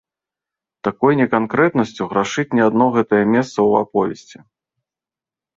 [0.87, 4.37] Такой неканкрэтнасцю грашыць не адно гэтае месца ў аповесці.